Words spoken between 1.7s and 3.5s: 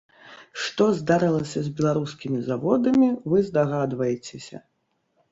беларускімі заводамі, вы